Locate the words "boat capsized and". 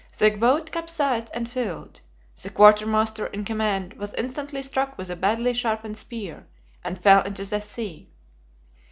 0.31-1.47